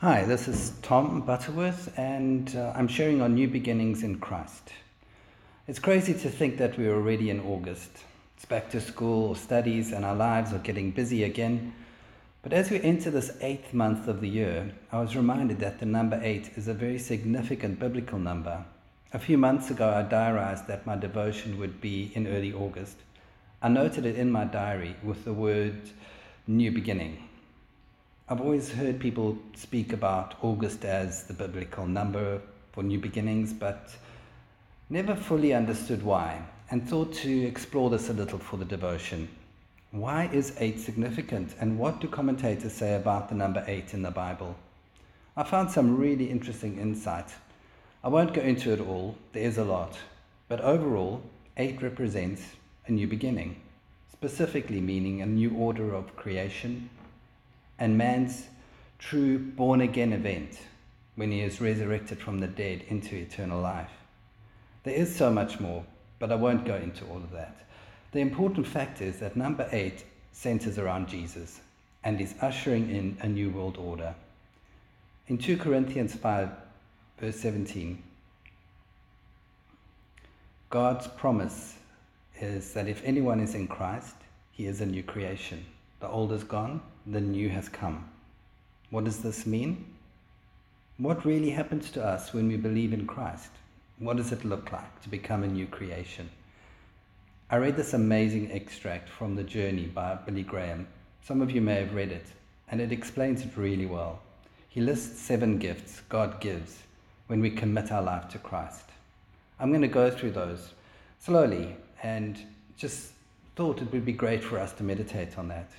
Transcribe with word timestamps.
Hi, 0.00 0.22
this 0.22 0.46
is 0.46 0.74
Tom 0.80 1.22
Butterworth, 1.22 1.92
and 1.98 2.54
uh, 2.54 2.72
I'm 2.76 2.86
sharing 2.86 3.20
on 3.20 3.34
New 3.34 3.48
Beginnings 3.48 4.04
in 4.04 4.20
Christ. 4.20 4.70
It's 5.66 5.80
crazy 5.80 6.14
to 6.14 6.30
think 6.30 6.56
that 6.58 6.78
we're 6.78 6.94
already 6.94 7.30
in 7.30 7.40
August. 7.40 7.90
It's 8.36 8.44
back 8.44 8.70
to 8.70 8.80
school, 8.80 9.34
studies, 9.34 9.90
and 9.90 10.04
our 10.04 10.14
lives 10.14 10.52
are 10.52 10.60
getting 10.60 10.92
busy 10.92 11.24
again. 11.24 11.74
But 12.42 12.52
as 12.52 12.70
we 12.70 12.80
enter 12.80 13.10
this 13.10 13.36
eighth 13.40 13.74
month 13.74 14.06
of 14.06 14.20
the 14.20 14.28
year, 14.28 14.70
I 14.92 15.00
was 15.00 15.16
reminded 15.16 15.58
that 15.58 15.80
the 15.80 15.86
number 15.86 16.20
eight 16.22 16.52
is 16.54 16.68
a 16.68 16.74
very 16.74 17.00
significant 17.00 17.80
biblical 17.80 18.20
number. 18.20 18.64
A 19.12 19.18
few 19.18 19.36
months 19.36 19.68
ago, 19.68 19.88
I 19.92 20.02
diarized 20.02 20.68
that 20.68 20.86
my 20.86 20.94
devotion 20.94 21.58
would 21.58 21.80
be 21.80 22.12
in 22.14 22.28
early 22.28 22.52
August. 22.52 22.98
I 23.60 23.68
noted 23.68 24.06
it 24.06 24.14
in 24.14 24.30
my 24.30 24.44
diary 24.44 24.94
with 25.02 25.24
the 25.24 25.32
word 25.32 25.90
new 26.46 26.70
beginning. 26.70 27.28
I've 28.30 28.42
always 28.42 28.70
heard 28.70 29.00
people 29.00 29.38
speak 29.56 29.94
about 29.94 30.34
August 30.42 30.84
as 30.84 31.24
the 31.24 31.32
biblical 31.32 31.86
number 31.86 32.42
for 32.72 32.82
new 32.82 32.98
beginnings, 32.98 33.54
but 33.54 33.96
never 34.90 35.14
fully 35.14 35.54
understood 35.54 36.02
why, 36.02 36.42
and 36.70 36.86
thought 36.86 37.14
to 37.14 37.44
explore 37.46 37.88
this 37.88 38.10
a 38.10 38.12
little 38.12 38.38
for 38.38 38.58
the 38.58 38.66
devotion. 38.66 39.30
Why 39.92 40.28
is 40.30 40.52
8 40.58 40.78
significant, 40.78 41.54
and 41.58 41.78
what 41.78 42.02
do 42.02 42.06
commentators 42.06 42.74
say 42.74 42.96
about 42.96 43.30
the 43.30 43.34
number 43.34 43.64
8 43.66 43.94
in 43.94 44.02
the 44.02 44.10
Bible? 44.10 44.54
I 45.34 45.42
found 45.42 45.70
some 45.70 45.96
really 45.96 46.30
interesting 46.30 46.78
insight. 46.78 47.34
I 48.04 48.08
won't 48.08 48.34
go 48.34 48.42
into 48.42 48.74
it 48.74 48.80
all, 48.80 49.16
there 49.32 49.44
is 49.44 49.56
a 49.56 49.64
lot, 49.64 49.96
but 50.48 50.60
overall, 50.60 51.22
8 51.56 51.80
represents 51.80 52.42
a 52.88 52.92
new 52.92 53.06
beginning, 53.06 53.62
specifically 54.12 54.82
meaning 54.82 55.22
a 55.22 55.26
new 55.26 55.56
order 55.56 55.94
of 55.94 56.14
creation 56.14 56.90
and 57.78 57.96
man's 57.96 58.46
true 58.98 59.38
born 59.38 59.80
again 59.80 60.12
event 60.12 60.58
when 61.14 61.30
he 61.32 61.40
is 61.40 61.60
resurrected 61.60 62.18
from 62.18 62.40
the 62.40 62.46
dead 62.46 62.84
into 62.88 63.16
eternal 63.16 63.60
life. 63.60 63.90
There 64.84 64.94
is 64.94 65.14
so 65.14 65.30
much 65.30 65.60
more, 65.60 65.84
but 66.18 66.32
I 66.32 66.36
won't 66.36 66.64
go 66.64 66.76
into 66.76 67.04
all 67.06 67.16
of 67.16 67.32
that. 67.32 67.56
The 68.12 68.20
important 68.20 68.66
fact 68.66 69.00
is 69.00 69.18
that 69.18 69.36
number 69.36 69.68
eight 69.72 70.04
centers 70.32 70.78
around 70.78 71.08
Jesus 71.08 71.60
and 72.04 72.20
is 72.20 72.34
ushering 72.40 72.88
in 72.90 73.16
a 73.20 73.28
new 73.28 73.50
world 73.50 73.76
order. 73.76 74.14
In 75.26 75.36
2 75.36 75.58
Corinthians 75.58 76.14
5, 76.14 76.48
verse 77.18 77.36
17, 77.40 78.02
God's 80.70 81.06
promise 81.08 81.74
is 82.40 82.72
that 82.72 82.88
if 82.88 83.02
anyone 83.04 83.40
is 83.40 83.54
in 83.54 83.66
Christ, 83.66 84.14
he 84.52 84.66
is 84.66 84.80
a 84.80 84.86
new 84.86 85.02
creation. 85.02 85.64
The 86.00 86.08
old 86.08 86.32
is 86.32 86.44
gone, 86.44 86.80
the 87.06 87.20
new 87.20 87.48
has 87.48 87.68
come. 87.68 88.08
What 88.90 89.04
does 89.04 89.18
this 89.18 89.46
mean? 89.46 89.84
What 90.96 91.24
really 91.24 91.50
happens 91.50 91.90
to 91.92 92.04
us 92.04 92.32
when 92.32 92.46
we 92.46 92.56
believe 92.56 92.92
in 92.92 93.06
Christ? 93.06 93.50
What 93.98 94.16
does 94.16 94.30
it 94.30 94.44
look 94.44 94.70
like 94.70 95.02
to 95.02 95.08
become 95.08 95.42
a 95.42 95.48
new 95.48 95.66
creation? 95.66 96.30
I 97.50 97.56
read 97.56 97.76
this 97.76 97.94
amazing 97.94 98.52
extract 98.52 99.08
from 99.08 99.34
The 99.34 99.42
Journey 99.42 99.86
by 99.86 100.14
Billy 100.14 100.44
Graham. 100.44 100.86
Some 101.22 101.42
of 101.42 101.50
you 101.50 101.60
may 101.60 101.80
have 101.80 101.94
read 101.94 102.12
it, 102.12 102.26
and 102.70 102.80
it 102.80 102.92
explains 102.92 103.42
it 103.42 103.56
really 103.56 103.86
well. 103.86 104.20
He 104.68 104.80
lists 104.80 105.20
seven 105.20 105.58
gifts 105.58 106.02
God 106.08 106.40
gives 106.40 106.82
when 107.26 107.40
we 107.40 107.50
commit 107.50 107.90
our 107.90 108.02
life 108.02 108.28
to 108.28 108.38
Christ. 108.38 108.84
I'm 109.58 109.70
going 109.70 109.82
to 109.82 109.88
go 109.88 110.10
through 110.10 110.30
those 110.30 110.74
slowly 111.18 111.74
and 112.04 112.38
just 112.76 113.10
thought 113.56 113.82
it 113.82 113.90
would 113.92 114.04
be 114.04 114.12
great 114.12 114.44
for 114.44 114.58
us 114.58 114.72
to 114.74 114.84
meditate 114.84 115.36
on 115.36 115.48
that. 115.48 115.70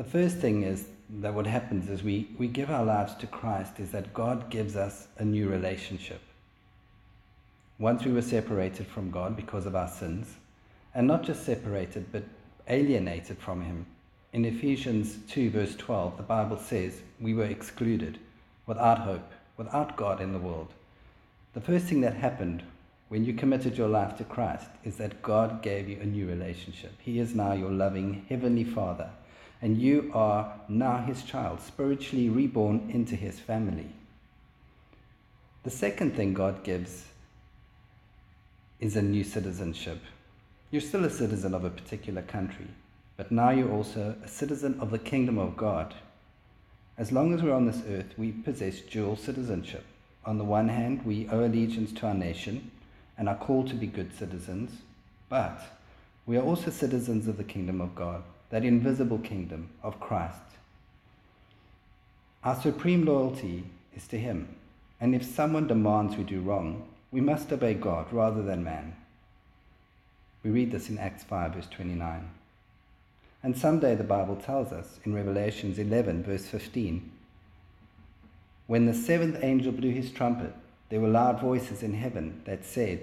The 0.00 0.08
first 0.08 0.38
thing 0.38 0.62
is 0.62 0.86
that 1.20 1.34
what 1.34 1.46
happens 1.46 1.90
is 1.90 2.02
we, 2.02 2.30
we 2.38 2.48
give 2.48 2.70
our 2.70 2.86
lives 2.86 3.14
to 3.16 3.26
Christ 3.26 3.78
is 3.78 3.90
that 3.90 4.14
God 4.14 4.48
gives 4.48 4.74
us 4.74 5.08
a 5.18 5.26
new 5.26 5.46
relationship. 5.46 6.22
Once 7.78 8.06
we 8.06 8.12
were 8.12 8.22
separated 8.22 8.86
from 8.86 9.10
God 9.10 9.36
because 9.36 9.66
of 9.66 9.76
our 9.76 9.88
sins, 9.88 10.36
and 10.94 11.06
not 11.06 11.22
just 11.22 11.44
separated, 11.44 12.10
but 12.12 12.24
alienated 12.66 13.36
from 13.36 13.60
Him. 13.60 13.84
In 14.32 14.46
Ephesians 14.46 15.18
2, 15.28 15.50
verse 15.50 15.76
12, 15.76 16.16
the 16.16 16.22
Bible 16.22 16.56
says 16.56 17.02
we 17.20 17.34
were 17.34 17.44
excluded, 17.44 18.18
without 18.66 19.00
hope, 19.00 19.30
without 19.58 19.98
God 19.98 20.22
in 20.22 20.32
the 20.32 20.38
world. 20.38 20.72
The 21.52 21.60
first 21.60 21.84
thing 21.84 22.00
that 22.00 22.14
happened 22.14 22.62
when 23.10 23.26
you 23.26 23.34
committed 23.34 23.76
your 23.76 23.88
life 23.88 24.16
to 24.16 24.24
Christ 24.24 24.70
is 24.82 24.96
that 24.96 25.20
God 25.20 25.60
gave 25.60 25.90
you 25.90 26.00
a 26.00 26.06
new 26.06 26.26
relationship. 26.26 26.94
He 27.00 27.18
is 27.18 27.34
now 27.34 27.52
your 27.52 27.70
loving 27.70 28.24
Heavenly 28.30 28.64
Father 28.64 29.10
and 29.62 29.80
you 29.80 30.10
are 30.14 30.52
now 30.68 30.98
his 30.98 31.22
child, 31.22 31.60
spiritually 31.60 32.28
reborn 32.28 32.90
into 32.92 33.14
his 33.14 33.38
family. 33.38 33.90
The 35.64 35.70
second 35.70 36.16
thing 36.16 36.32
God 36.32 36.64
gives 36.64 37.04
is 38.78 38.96
a 38.96 39.02
new 39.02 39.22
citizenship. 39.22 40.00
You're 40.70 40.80
still 40.80 41.04
a 41.04 41.10
citizen 41.10 41.52
of 41.52 41.64
a 41.64 41.70
particular 41.70 42.22
country, 42.22 42.68
but 43.18 43.30
now 43.30 43.50
you're 43.50 43.72
also 43.72 44.16
a 44.24 44.28
citizen 44.28 44.78
of 44.80 44.90
the 44.90 44.98
kingdom 44.98 45.38
of 45.38 45.56
God. 45.56 45.94
As 46.96 47.12
long 47.12 47.34
as 47.34 47.42
we're 47.42 47.54
on 47.54 47.66
this 47.66 47.82
earth, 47.88 48.14
we 48.16 48.32
possess 48.32 48.80
dual 48.80 49.16
citizenship. 49.16 49.84
On 50.24 50.38
the 50.38 50.44
one 50.44 50.68
hand, 50.68 51.04
we 51.04 51.28
owe 51.28 51.44
allegiance 51.44 51.92
to 51.92 52.06
our 52.06 52.14
nation 52.14 52.70
and 53.18 53.28
are 53.28 53.36
called 53.36 53.68
to 53.68 53.74
be 53.74 53.86
good 53.86 54.16
citizens, 54.16 54.70
but 55.28 55.60
we 56.24 56.38
are 56.38 56.42
also 56.42 56.70
citizens 56.70 57.28
of 57.28 57.36
the 57.36 57.44
kingdom 57.44 57.82
of 57.82 57.94
God 57.94 58.22
that 58.50 58.64
invisible 58.64 59.18
kingdom 59.18 59.70
of 59.82 60.00
Christ. 60.00 60.42
Our 62.44 62.60
supreme 62.60 63.04
loyalty 63.04 63.64
is 63.96 64.06
to 64.08 64.18
Him, 64.18 64.54
and 65.00 65.14
if 65.14 65.24
someone 65.24 65.66
demands 65.66 66.16
we 66.16 66.24
do 66.24 66.40
wrong, 66.40 66.88
we 67.10 67.20
must 67.20 67.52
obey 67.52 67.74
God 67.74 68.12
rather 68.12 68.42
than 68.42 68.64
man. 68.64 68.94
We 70.42 70.50
read 70.50 70.72
this 70.72 70.88
in 70.88 70.98
Acts 70.98 71.24
5, 71.24 71.54
verse 71.54 71.68
29. 71.70 72.30
And 73.42 73.56
someday 73.56 73.94
the 73.94 74.04
Bible 74.04 74.36
tells 74.36 74.72
us 74.72 75.00
in 75.04 75.14
Revelations 75.14 75.78
11, 75.78 76.22
verse 76.22 76.46
15 76.46 77.10
when 78.70 78.86
the 78.86 78.94
seventh 78.94 79.42
angel 79.42 79.72
blew 79.72 79.90
his 79.90 80.12
trumpet, 80.12 80.54
there 80.90 81.00
were 81.00 81.08
loud 81.08 81.40
voices 81.40 81.82
in 81.82 81.94
heaven 81.94 82.40
that 82.44 82.64
said, 82.64 83.00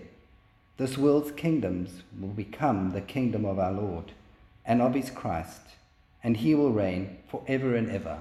This 0.78 0.97
world's 0.97 1.31
kingdoms 1.31 2.03
will 2.18 2.29
become 2.29 2.91
the 2.91 3.02
kingdom 3.02 3.44
of 3.44 3.59
our 3.59 3.74
Lord 3.74 4.14
and 4.67 4.81
of 4.81 4.94
his 4.94 5.09
Christ, 5.09 5.61
and 6.23 6.35
he 6.35 6.53
will 6.53 6.72
reign 6.72 7.17
forever 7.29 7.75
and 7.75 7.89
ever. 7.89 8.19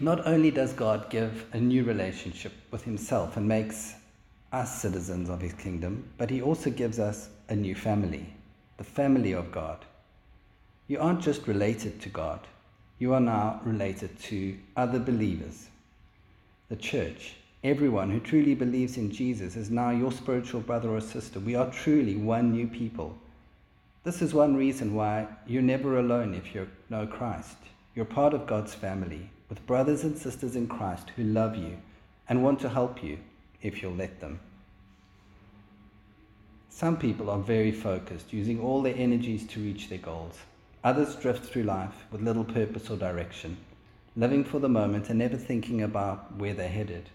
Not 0.00 0.26
only 0.26 0.50
does 0.50 0.72
God 0.72 1.10
give 1.10 1.46
a 1.52 1.60
new 1.60 1.84
relationship 1.84 2.52
with 2.72 2.82
himself 2.82 3.36
and 3.36 3.46
makes 3.46 3.94
us 4.52 4.80
citizens 4.82 5.30
of 5.30 5.40
his 5.40 5.52
kingdom, 5.52 6.08
but 6.18 6.28
he 6.28 6.42
also 6.42 6.70
gives 6.70 6.98
us 6.98 7.28
a 7.48 7.56
new 7.56 7.74
family, 7.74 8.26
the 8.76 8.84
family 8.84 9.32
of 9.32 9.52
God. 9.52 9.84
You 10.88 10.98
aren't 10.98 11.22
just 11.22 11.46
related 11.46 12.00
to 12.02 12.08
God, 12.08 12.40
you 12.98 13.14
are 13.14 13.20
now 13.20 13.60
related 13.64 14.18
to 14.20 14.56
other 14.76 14.98
believers. 14.98 15.68
The 16.68 16.76
church, 16.76 17.36
everyone 17.62 18.10
who 18.10 18.20
truly 18.20 18.54
believes 18.54 18.96
in 18.96 19.10
Jesus, 19.10 19.54
is 19.54 19.70
now 19.70 19.90
your 19.90 20.12
spiritual 20.12 20.60
brother 20.60 20.90
or 20.90 21.00
sister. 21.00 21.38
We 21.38 21.54
are 21.54 21.70
truly 21.70 22.16
one 22.16 22.52
new 22.52 22.66
people 22.66 23.16
this 24.08 24.22
is 24.22 24.32
one 24.32 24.56
reason 24.56 24.94
why 24.94 25.26
you're 25.46 25.60
never 25.60 25.98
alone 25.98 26.32
if 26.32 26.54
you 26.54 26.66
know 26.88 27.06
Christ. 27.06 27.58
You're 27.94 28.06
part 28.06 28.32
of 28.32 28.46
God's 28.46 28.72
family 28.72 29.28
with 29.50 29.66
brothers 29.66 30.02
and 30.02 30.16
sisters 30.16 30.56
in 30.56 30.66
Christ 30.66 31.10
who 31.14 31.24
love 31.24 31.56
you 31.56 31.76
and 32.26 32.42
want 32.42 32.58
to 32.60 32.70
help 32.70 33.04
you 33.04 33.18
if 33.60 33.82
you'll 33.82 33.92
let 33.92 34.18
them. 34.18 34.40
Some 36.70 36.96
people 36.96 37.28
are 37.28 37.38
very 37.38 37.70
focused, 37.70 38.32
using 38.32 38.58
all 38.62 38.80
their 38.80 38.96
energies 38.96 39.46
to 39.48 39.60
reach 39.60 39.90
their 39.90 39.98
goals. 39.98 40.38
Others 40.84 41.16
drift 41.16 41.44
through 41.44 41.64
life 41.64 42.06
with 42.10 42.22
little 42.22 42.44
purpose 42.44 42.88
or 42.88 42.96
direction, 42.96 43.58
living 44.16 44.42
for 44.42 44.58
the 44.58 44.70
moment 44.70 45.10
and 45.10 45.18
never 45.18 45.36
thinking 45.36 45.82
about 45.82 46.34
where 46.36 46.54
they're 46.54 46.66
headed. 46.66 47.10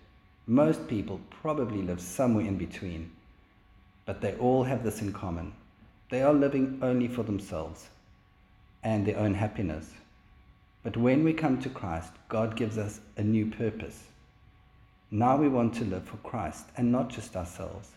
Most 0.46 0.88
people 0.88 1.20
probably 1.42 1.82
live 1.82 2.02
somewhere 2.02 2.46
in 2.46 2.60
between, 2.60 3.10
but 4.06 4.22
they 4.22 4.36
all 4.36 4.64
have 4.64 4.84
this 4.84 5.02
in 5.02 5.12
common 5.12 5.54
they 6.14 6.22
are 6.22 6.32
living 6.32 6.78
only 6.84 7.08
for 7.08 7.24
themselves 7.24 7.88
and 8.84 9.04
their 9.04 9.18
own 9.18 9.34
happiness. 9.34 9.90
But 10.84 10.96
when 10.96 11.24
we 11.24 11.34
come 11.34 11.60
to 11.60 11.70
Christ, 11.70 12.14
God 12.30 12.56
gives 12.56 12.78
us 12.78 13.00
a 13.18 13.24
new 13.24 13.48
purpose. 13.48 14.04
Now 15.10 15.38
we 15.38 15.50
want 15.50 15.74
to 15.74 15.86
live 15.86 16.04
for 16.04 16.18
Christ 16.18 16.66
and 16.78 16.92
not 16.92 17.10
just 17.10 17.36
ourselves. 17.36 17.90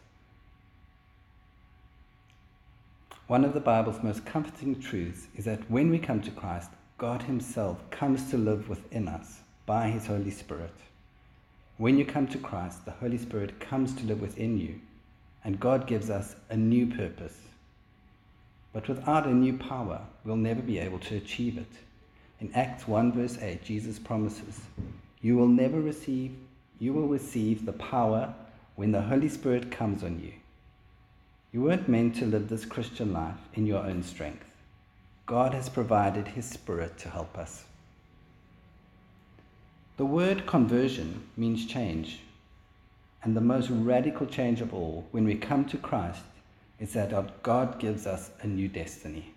One 3.26 3.44
of 3.44 3.52
the 3.52 3.60
Bible's 3.60 4.02
most 4.02 4.24
comforting 4.24 4.80
truths 4.80 5.26
is 5.36 5.44
that 5.44 5.70
when 5.70 5.90
we 5.90 5.98
come 5.98 6.22
to 6.22 6.30
Christ, 6.30 6.70
God 6.96 7.20
Himself 7.20 7.90
comes 7.90 8.30
to 8.30 8.38
live 8.38 8.70
within 8.70 9.08
us 9.08 9.40
by 9.66 9.90
His 9.90 10.06
Holy 10.06 10.30
Spirit. 10.30 10.72
When 11.76 11.98
you 11.98 12.06
come 12.06 12.28
to 12.28 12.38
Christ, 12.38 12.86
the 12.86 12.92
Holy 12.92 13.18
Spirit 13.18 13.60
comes 13.60 13.92
to 13.96 14.06
live 14.06 14.22
within 14.22 14.56
you, 14.56 14.80
and 15.44 15.60
God 15.60 15.86
gives 15.86 16.08
us 16.08 16.34
a 16.48 16.56
new 16.56 16.86
purpose. 16.86 17.36
But 18.76 18.88
without 18.88 19.26
a 19.26 19.32
new 19.32 19.56
power, 19.56 20.02
we'll 20.22 20.36
never 20.36 20.60
be 20.60 20.78
able 20.78 20.98
to 20.98 21.16
achieve 21.16 21.56
it. 21.56 21.72
In 22.40 22.54
Acts 22.54 22.86
1 22.86 23.10
verse 23.10 23.38
8, 23.40 23.64
Jesus 23.64 23.98
promises, 23.98 24.60
You 25.22 25.38
will 25.38 25.48
never 25.48 25.80
receive, 25.80 26.32
you 26.78 26.92
will 26.92 27.08
receive 27.08 27.64
the 27.64 27.72
power 27.72 28.34
when 28.74 28.92
the 28.92 29.00
Holy 29.00 29.30
Spirit 29.30 29.70
comes 29.70 30.04
on 30.04 30.20
you. 30.20 30.34
You 31.54 31.62
weren't 31.62 31.88
meant 31.88 32.16
to 32.16 32.26
live 32.26 32.50
this 32.50 32.66
Christian 32.66 33.14
life 33.14 33.48
in 33.54 33.64
your 33.64 33.82
own 33.82 34.02
strength. 34.02 34.44
God 35.24 35.54
has 35.54 35.70
provided 35.70 36.28
His 36.28 36.44
Spirit 36.44 36.98
to 36.98 37.08
help 37.08 37.38
us. 37.38 37.64
The 39.96 40.04
word 40.04 40.44
conversion 40.44 41.22
means 41.34 41.64
change. 41.64 42.18
And 43.22 43.34
the 43.34 43.40
most 43.40 43.70
radical 43.70 44.26
change 44.26 44.60
of 44.60 44.74
all, 44.74 45.06
when 45.12 45.24
we 45.24 45.34
come 45.34 45.64
to 45.64 45.78
Christ, 45.78 46.20
is 46.78 46.92
that 46.92 47.42
God 47.42 47.78
gives 47.78 48.06
us 48.06 48.30
a 48.42 48.46
new 48.46 48.68
destiny. 48.68 49.34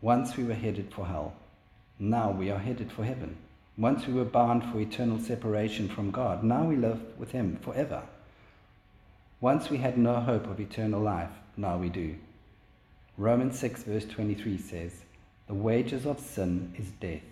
Once 0.00 0.36
we 0.36 0.44
were 0.44 0.54
headed 0.54 0.92
for 0.92 1.06
hell, 1.06 1.32
now 1.98 2.30
we 2.30 2.50
are 2.50 2.58
headed 2.58 2.92
for 2.92 3.04
heaven. 3.04 3.36
Once 3.78 4.06
we 4.06 4.14
were 4.14 4.24
bound 4.24 4.64
for 4.64 4.80
eternal 4.80 5.18
separation 5.18 5.88
from 5.88 6.10
God, 6.10 6.44
now 6.44 6.64
we 6.64 6.76
live 6.76 7.00
with 7.18 7.32
Him 7.32 7.58
forever. 7.62 8.02
Once 9.40 9.68
we 9.68 9.78
had 9.78 9.98
no 9.98 10.20
hope 10.20 10.46
of 10.46 10.60
eternal 10.60 11.00
life, 11.00 11.30
now 11.56 11.76
we 11.76 11.88
do. 11.88 12.16
Romans 13.18 13.58
6, 13.58 13.82
verse 13.84 14.04
23 14.04 14.58
says, 14.58 15.02
The 15.48 15.54
wages 15.54 16.06
of 16.06 16.20
sin 16.20 16.74
is 16.78 16.90
death, 17.00 17.22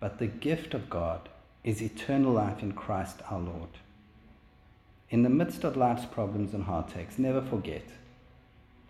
but 0.00 0.18
the 0.18 0.26
gift 0.26 0.74
of 0.74 0.88
God 0.88 1.28
is 1.64 1.82
eternal 1.82 2.32
life 2.32 2.62
in 2.62 2.72
Christ 2.72 3.20
our 3.30 3.40
Lord. 3.40 3.70
In 5.10 5.22
the 5.22 5.28
midst 5.28 5.64
of 5.64 5.76
life's 5.76 6.06
problems 6.06 6.54
and 6.54 6.64
heartaches, 6.64 7.18
never 7.18 7.42
forget 7.42 7.84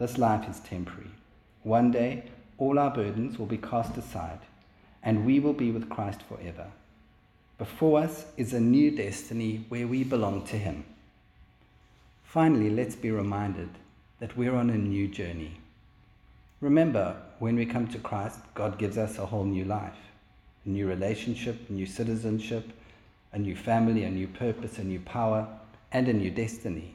this 0.03 0.19
life 0.19 0.51
is 0.51 0.59
temporary. 0.59 1.13
One 1.63 1.93
day, 1.93 2.25
all 2.59 2.77
our 2.77 2.91
burdens 2.91 3.39
will 3.39 3.47
be 3.47 3.57
cast 3.57 3.97
aside, 3.97 4.41
and 5.01 5.25
we 5.25 5.39
will 5.39 5.53
be 5.53 5.71
with 5.71 5.89
Christ 5.89 6.23
forever. 6.23 6.67
Before 7.57 8.01
us 8.01 8.25
is 8.37 8.53
a 8.53 8.59
new 8.59 8.91
destiny 8.91 9.65
where 9.69 9.87
we 9.87 10.03
belong 10.03 10.45
to 10.47 10.57
Him. 10.57 10.85
Finally, 12.25 12.71
let's 12.71 12.97
be 12.97 13.13
reminded 13.13 13.69
that 14.19 14.37
we're 14.37 14.57
on 14.57 14.71
a 14.71 14.77
new 14.77 15.07
journey. 15.07 15.53
Remember, 16.61 17.17
when 17.39 17.55
we 17.55 17.65
come 17.65 17.87
to 17.87 17.99
Christ, 17.99 18.41
God 18.55 18.79
gives 18.79 18.99
us 18.99 19.19
a 19.19 19.27
whole 19.27 19.45
new 19.45 19.65
life 19.65 20.01
a 20.65 20.69
new 20.69 20.89
relationship, 20.89 21.69
a 21.69 21.73
new 21.73 21.87
citizenship, 21.87 22.73
a 23.33 23.39
new 23.39 23.55
family, 23.55 24.03
a 24.03 24.11
new 24.11 24.27
purpose, 24.27 24.79
a 24.79 24.85
new 24.85 24.99
power, 24.99 25.47
and 25.93 26.09
a 26.09 26.13
new 26.13 26.31
destiny. 26.31 26.95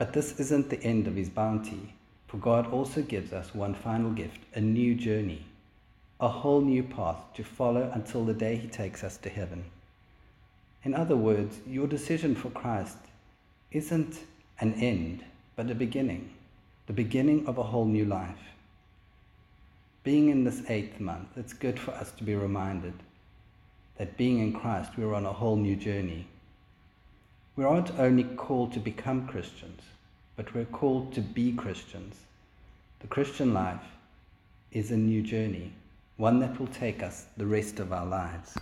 But 0.00 0.14
this 0.14 0.40
isn't 0.40 0.70
the 0.70 0.82
end 0.82 1.06
of 1.06 1.14
His 1.14 1.28
bounty, 1.28 1.92
for 2.26 2.38
God 2.38 2.72
also 2.72 3.02
gives 3.02 3.34
us 3.34 3.54
one 3.54 3.74
final 3.74 4.10
gift 4.10 4.38
a 4.54 4.60
new 4.60 4.94
journey, 4.94 5.44
a 6.18 6.26
whole 6.26 6.62
new 6.62 6.82
path 6.82 7.18
to 7.34 7.44
follow 7.44 7.90
until 7.92 8.24
the 8.24 8.32
day 8.32 8.56
He 8.56 8.66
takes 8.66 9.04
us 9.04 9.18
to 9.18 9.28
heaven. 9.28 9.62
In 10.84 10.94
other 10.94 11.16
words, 11.16 11.58
your 11.66 11.86
decision 11.86 12.34
for 12.34 12.48
Christ 12.48 12.96
isn't 13.72 14.20
an 14.60 14.72
end, 14.72 15.22
but 15.54 15.70
a 15.70 15.74
beginning, 15.74 16.30
the 16.86 16.94
beginning 16.94 17.46
of 17.46 17.58
a 17.58 17.62
whole 17.62 17.84
new 17.84 18.06
life. 18.06 18.54
Being 20.02 20.30
in 20.30 20.44
this 20.44 20.62
eighth 20.70 20.98
month, 20.98 21.28
it's 21.36 21.52
good 21.52 21.78
for 21.78 21.90
us 21.90 22.10
to 22.12 22.24
be 22.24 22.34
reminded 22.34 22.94
that 23.98 24.16
being 24.16 24.38
in 24.38 24.54
Christ, 24.54 24.92
we're 24.96 25.12
on 25.12 25.26
a 25.26 25.32
whole 25.34 25.56
new 25.56 25.76
journey. 25.76 26.26
We 27.60 27.66
aren't 27.66 27.98
only 27.98 28.24
called 28.24 28.72
to 28.72 28.80
become 28.80 29.26
Christians, 29.26 29.82
but 30.34 30.54
we're 30.54 30.64
called 30.64 31.12
to 31.12 31.20
be 31.20 31.52
Christians. 31.52 32.16
The 33.00 33.06
Christian 33.06 33.52
life 33.52 33.84
is 34.72 34.90
a 34.90 34.96
new 34.96 35.20
journey, 35.20 35.70
one 36.16 36.38
that 36.38 36.58
will 36.58 36.68
take 36.68 37.02
us 37.02 37.26
the 37.36 37.44
rest 37.44 37.78
of 37.78 37.92
our 37.92 38.06
lives. 38.06 38.54